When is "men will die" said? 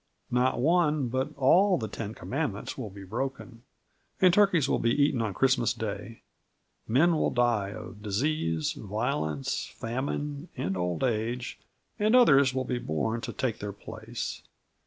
6.87-7.69